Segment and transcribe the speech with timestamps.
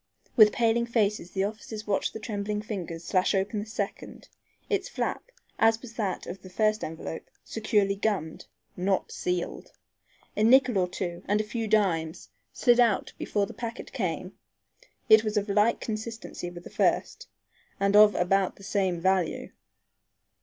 [0.35, 4.29] With paling faces the officers watched the trembling fingers slash open the second,
[4.67, 5.25] its flap,
[5.59, 9.73] as was that of the first envelope, securely gummed, not sealed.
[10.35, 14.33] A nickel or two and a few dimes slid out before the packet came.
[15.07, 17.27] It was of like consistency with the first
[17.79, 19.51] and of about the same value.